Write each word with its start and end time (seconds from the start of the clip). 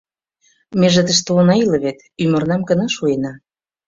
—Меже 0.79 1.01
тыште 1.07 1.31
она 1.41 1.55
иле 1.63 1.77
вет, 1.85 1.97
ӱмырнам 2.23 2.61
гына 2.69 2.85
шуена. 2.95 3.33